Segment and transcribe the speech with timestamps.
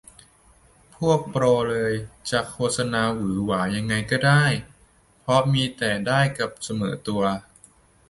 [0.95, 1.93] พวกโปรเลย
[2.31, 4.43] จะโฆษณาหวือหวายังไงก็ได้
[5.21, 7.23] เพราะมีแต่ได้กับเสมอตัว